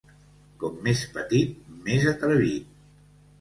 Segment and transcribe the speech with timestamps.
[0.61, 1.53] Com més petit,
[1.91, 2.75] més atrevit.